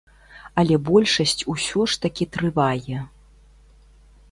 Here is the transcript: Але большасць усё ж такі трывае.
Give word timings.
Але 0.61 0.77
большасць 0.87 1.45
усё 1.53 1.85
ж 1.93 2.01
такі 2.07 2.29
трывае. 2.37 2.97